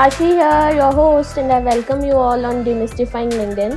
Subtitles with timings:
[0.00, 3.74] Ashi here, your host, and I welcome you all on Demystifying LinkedIn.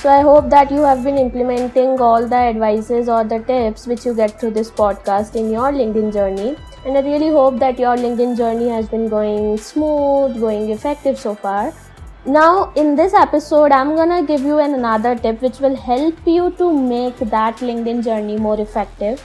[0.00, 4.04] So, I hope that you have been implementing all the advices or the tips which
[4.04, 6.56] you get through this podcast in your LinkedIn journey.
[6.84, 11.36] And I really hope that your LinkedIn journey has been going smooth, going effective so
[11.36, 11.72] far.
[12.24, 16.50] Now, in this episode, I'm gonna give you an another tip which will help you
[16.62, 19.22] to make that LinkedIn journey more effective.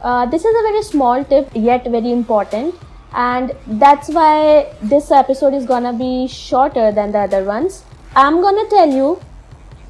[0.00, 2.74] Uh, this is a very small tip, yet very important
[3.12, 7.84] and that's why this episode is gonna be shorter than the other ones.
[8.14, 9.20] I'm gonna tell you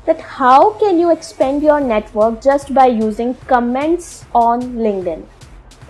[0.06, 5.24] that how can you expand your network just by using comments on linkedin?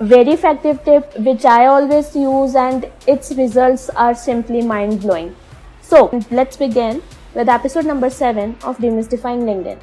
[0.00, 5.36] Very effective tip which i always use and its results are simply mind-blowing.
[5.82, 7.02] So let's begin
[7.34, 9.78] with episode number 7 of demystifying linkedin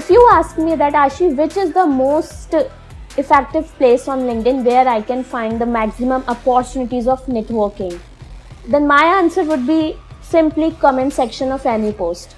[0.00, 2.54] if you ask me that Ashi, which is the most
[3.18, 7.98] effective place on LinkedIn where I can find the maximum opportunities of networking,
[8.66, 12.34] then my answer would be simply comment section of any post.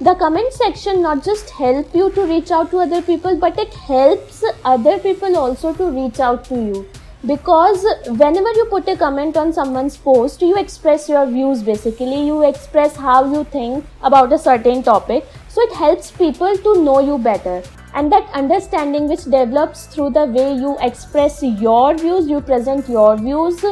[0.00, 3.74] The comment section not just help you to reach out to other people, but it
[3.74, 6.88] helps other people also to reach out to you.
[7.26, 12.26] Because whenever you put a comment on someone's post you express your views basically.
[12.26, 16.98] You express how you think about a certain topic so it helps people to know
[16.98, 17.62] you better.
[17.94, 23.16] And that understanding which develops through the way you express your views you present your
[23.16, 23.64] views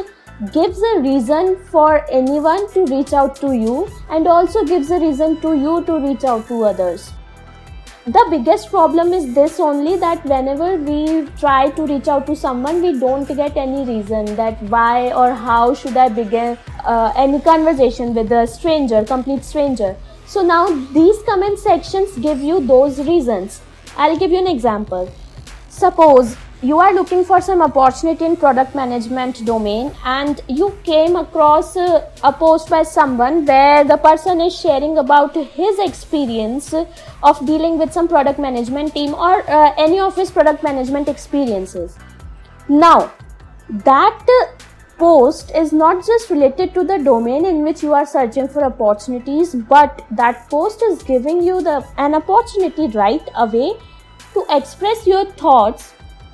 [0.53, 5.35] gives a reason for anyone to reach out to you and also gives a reason
[5.41, 7.11] to you to reach out to others.
[8.05, 12.81] The biggest problem is this only that whenever we try to reach out to someone
[12.81, 18.13] we don't get any reason that why or how should i begin uh, any conversation
[18.13, 23.61] with a stranger complete stranger so now these comment sections give you those reasons.
[23.97, 25.11] I'll give you an example.
[25.69, 31.75] Suppose you are looking for some opportunity in product management domain and you came across
[31.75, 36.73] uh, a post by someone where the person is sharing about his experience
[37.21, 41.97] of dealing with some product management team or uh, any of his product management experiences.
[42.69, 43.11] Now
[43.69, 44.25] that
[45.03, 49.55] post is not just related to the domain in which you are searching for opportunities
[49.71, 51.75] but that post is giving you the
[52.05, 53.71] an opportunity right away
[54.35, 55.91] to express your thoughts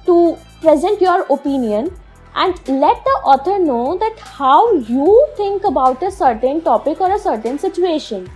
[0.10, 0.20] to
[0.62, 1.90] present your opinion
[2.36, 7.20] and let the author know that how you think about a certain topic or a
[7.20, 8.30] certain situation.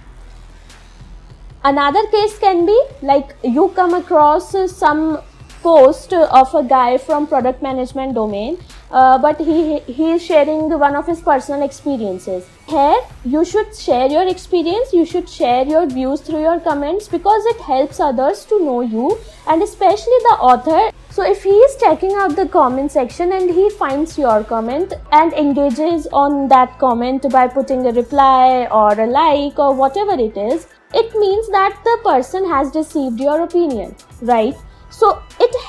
[1.64, 5.22] Another case can be like you come across some
[5.62, 8.58] post of a guy from product management domain
[8.94, 12.50] uh, but he he is sharing one of his personal experiences.
[12.74, 12.98] Here
[13.36, 17.64] you should share your experience you should share your views through your comments because it
[17.70, 19.18] helps others to know you
[19.48, 20.82] and especially the author.
[21.10, 25.34] So if he is checking out the comment section and he finds your comment and
[25.34, 30.68] engages on that comment by putting a reply or a like or whatever it is
[30.94, 34.56] it means that the person has received your opinion right?
[34.90, 35.24] So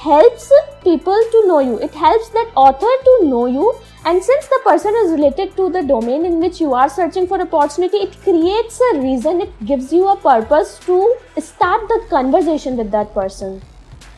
[0.05, 0.53] helps
[0.85, 1.79] people to know you.
[1.79, 3.75] It helps that author to know you.
[4.05, 7.41] And since the person is related to the domain in which you are searching for
[7.41, 9.41] opportunity it creates a reason.
[9.41, 10.99] It gives you a purpose to
[11.39, 13.63] start the conversation with that person.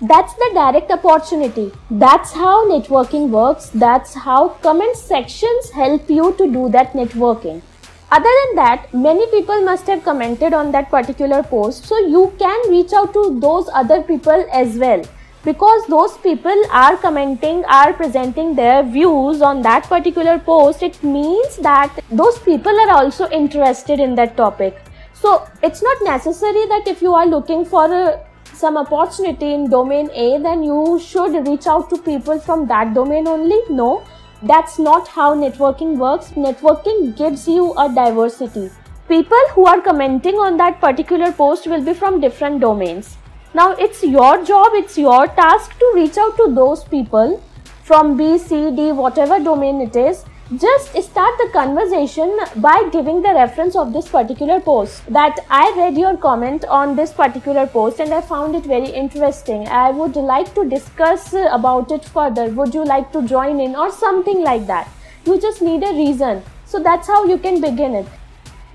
[0.01, 1.71] That's the direct opportunity.
[1.91, 3.71] That's how networking works.
[3.71, 7.63] That's how comment sections help you to do that networking.
[8.11, 12.71] Other than that many people must have commented on that particular post so you can
[12.71, 15.07] reach out to those other people as well
[15.49, 21.57] because those people are commenting are presenting their views on that particular post it means
[21.69, 24.83] that those people are also interested in that topic
[25.15, 28.21] so it's not necessary that if you are looking for a,
[28.53, 33.27] some opportunity in domain a then you should reach out to people from that domain
[33.29, 33.91] only no
[34.43, 36.33] that's not how networking works.
[36.33, 38.71] Networking gives you a diversity.
[39.09, 43.17] People who are commenting on that particular post will be from different domains.
[43.57, 47.43] Now it's your job, it's your task to reach out to those people
[47.85, 50.27] from B, C, D, whatever domain it is.
[50.65, 55.11] Just start the conversation by giving the reference of this particular post.
[55.11, 59.67] That i read your comment on this particular post and i found it very interesting.
[59.69, 62.47] I would like to discuss about it further.
[62.61, 64.87] Would you like to join in or something like that?
[65.25, 66.43] You just need a reason.
[66.67, 68.16] So that's how you can begin it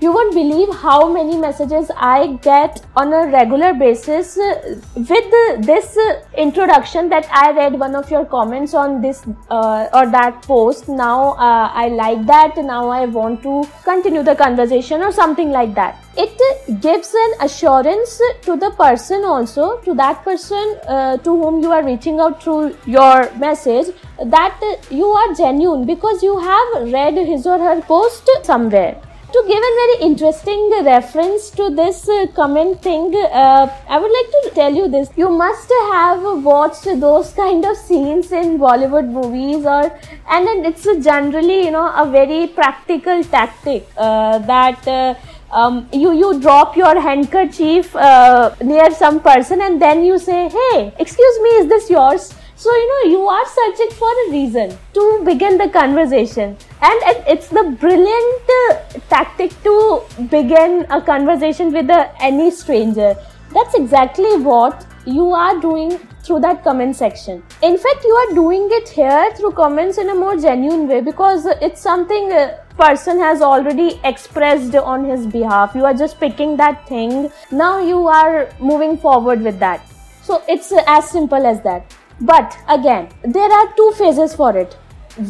[0.02, 5.96] you won't believe how many messages I get on a regular basis with this
[6.36, 10.88] introduction that I read one of your comments on this uh, or that post.
[10.88, 12.56] Now uh, I like that.
[12.56, 16.04] Now I want to continue the conversation or something like that.
[16.16, 21.70] It gives an assurance to the person also, to that person uh, to whom you
[21.70, 23.94] are reaching out through your message
[24.24, 24.60] that
[24.90, 29.00] you are genuine because you have read his or her post somewhere
[29.32, 34.30] to give a very interesting reference to this uh, comment thing, uh, I would like
[34.42, 35.08] to tell you this.
[35.16, 39.84] You must have watched those kind of scenes in Bollywood movies, or
[40.28, 45.16] and then it's generally you know a very practical tactic uh, that.
[45.60, 50.94] Um, you you drop your handkerchief uh, near some person and then you say hey
[50.98, 52.32] excuse me is this yours
[52.62, 56.56] so, you know, you are searching for a reason to begin the conversation.
[56.80, 58.74] And it's the brilliant uh,
[59.08, 63.16] tactic to begin a conversation with uh, any stranger.
[63.52, 67.42] That's exactly what you are doing through that comment section.
[67.62, 71.46] In fact, you are doing it here through comments in a more genuine way because
[71.60, 75.74] it's something a person has already expressed on his behalf.
[75.74, 77.28] You are just picking that thing.
[77.50, 79.84] Now you are moving forward with that.
[80.22, 81.91] So it's as simple as that.
[82.22, 84.74] But again, there are two phases for it.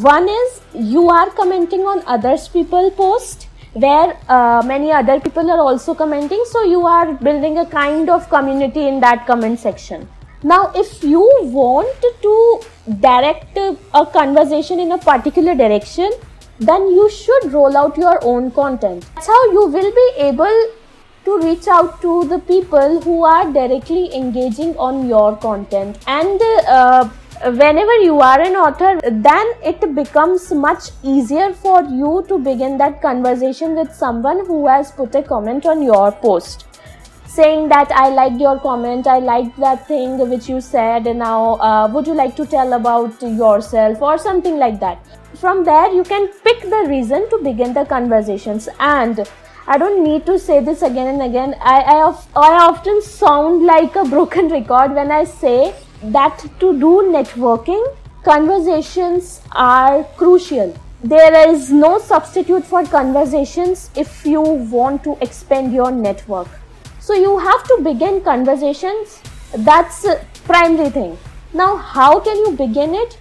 [0.01, 5.59] One is you are commenting on others people post where uh, many other people are
[5.59, 10.07] also commenting so you are building a kind of community in that comment section
[10.43, 12.61] now if you want to
[12.99, 16.11] direct a conversation in a particular direction
[16.59, 20.67] then you should roll out your own content that's how you will be able
[21.25, 25.97] to reach out to the people who are directly engaging on your content.
[26.07, 27.09] And uh,
[27.43, 33.01] whenever you are an author then it becomes much easier for you to begin that
[33.01, 36.65] conversation with someone who has put a comment on your post
[37.25, 41.55] saying that i liked your comment i liked that thing which you said and now
[41.55, 44.01] uh, would you like to tell about yourself?
[44.01, 44.99] or something like that.
[45.35, 48.69] From there you can pick the reason to begin the conversations.
[48.79, 49.27] And
[49.65, 51.55] I don't need to say this again and again.
[51.61, 51.99] I, I,
[52.35, 55.73] I often sound like a broken record when I say
[56.03, 57.81] that to do networking,
[58.23, 60.75] conversations are crucial.
[61.01, 66.49] There is no substitute for conversations if you want to expand your network.
[66.99, 69.21] So you have to begin conversations.
[69.55, 70.05] That's
[70.43, 71.17] primary thing.
[71.53, 73.17] Now, how can you begin it?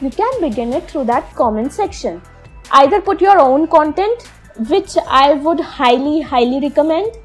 [0.00, 2.22] You can begin it through that comment section.
[2.70, 4.30] Either put your own content
[4.68, 7.16] which I would highly, highly recommend.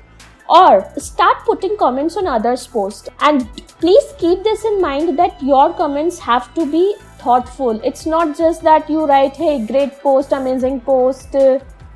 [0.47, 3.09] Or start putting comments on others' posts.
[3.19, 3.49] And
[3.79, 7.81] please keep this in mind that your comments have to be thoughtful.
[7.83, 11.35] It's not just that you write, hey, great post, amazing post,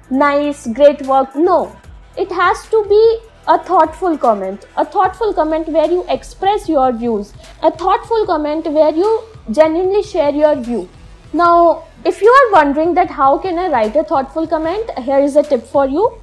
[0.10, 1.36] nice, great work.
[1.36, 1.76] No,
[2.18, 4.66] it has to be a thoughtful comment.
[4.78, 7.34] A thoughtful comment where you express your views.
[7.62, 10.90] A thoughtful comment where you genuinely share your view.
[11.34, 15.36] Now, if you are wondering that how can I write a thoughtful comment, here is
[15.36, 16.18] a tip for you.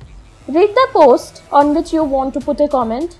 [0.48, 3.18] Read the post on which you want to put a comment.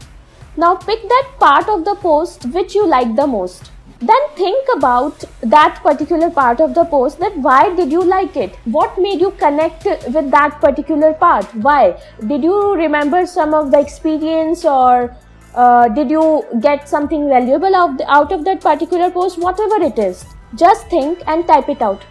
[0.56, 3.70] Now pick that part of the post which you like the most.
[4.00, 8.56] Then think about that particular part of the post that why did you like it?
[8.64, 11.46] What made you connect with that particular part?
[11.54, 11.98] Why?
[12.26, 15.16] Did you remember some of the experience or
[15.54, 19.38] uh, did you get something valuable out, out of that particular post?
[19.38, 20.24] Whatever it is
[20.54, 22.02] just think and type it out.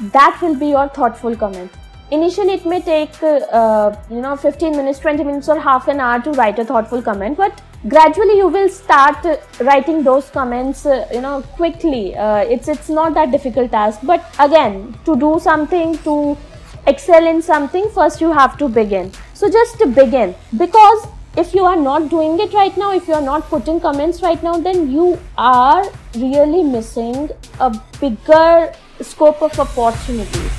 [0.00, 1.70] That will be your thoughtful comment.
[2.10, 6.20] Initially, it may take uh, you know 15 minutes, 20 minutes, or half an hour
[6.22, 11.06] to write a thoughtful comment, but gradually you will start uh, writing those comments uh,
[11.12, 15.96] you know quickly uh, it's it's not that difficult task but again to do something
[15.98, 16.36] to
[16.88, 21.06] excel in something first you have to begin so just begin because
[21.36, 24.42] if you are not doing it right now, if you are not putting comments right
[24.42, 25.84] now, then you are
[26.16, 27.30] really missing
[27.60, 27.70] a
[28.00, 28.72] bigger
[29.04, 30.52] scope of opportunities.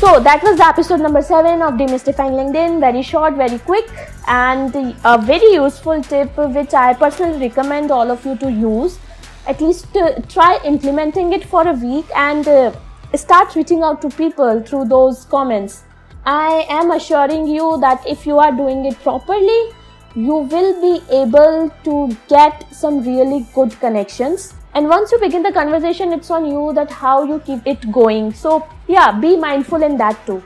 [0.00, 2.80] So that was the episode number seven of Demystifying LinkedIn.
[2.80, 3.88] Very short, very quick,
[4.26, 8.98] and a very useful tip which I personally recommend all of you to use.
[9.46, 12.72] At least uh, try implementing it for a week and uh,
[13.14, 15.82] start reaching out to people through those comments
[16.26, 19.72] I am assuring you that if you are doing it properly,
[20.14, 24.54] you will be able to get some really good connections.
[24.74, 28.32] And once you begin the conversation, it's on you that how you keep it going.
[28.32, 30.42] So, yeah, be mindful in that too.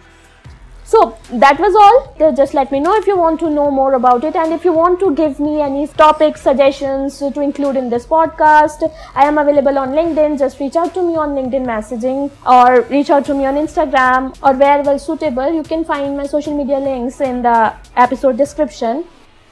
[0.87, 2.15] So that was all.
[2.21, 4.67] Uh, just let me know if you want to know more about it and if
[4.67, 8.93] you want to give me any topic suggestions to include in this podcast.
[9.15, 10.39] I am available on LinkedIn.
[10.39, 14.37] Just reach out to me on LinkedIn messaging or reach out to me on Instagram
[14.43, 15.51] or wherever suitable.
[15.51, 19.05] You can find my social media links in the episode description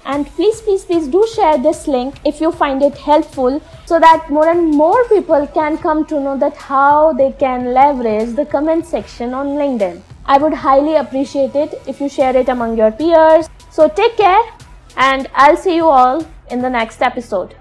[0.05, 4.31] and please please please do share this link if you find it helpful so that
[4.31, 8.87] more and more people can come to know that how they can leverage the comment
[8.87, 10.01] section on linkedin.
[10.25, 13.49] I would highly appreciate it if you share it among your peers.
[13.71, 14.43] So take care
[14.97, 17.55] and i'll see you all in the next episode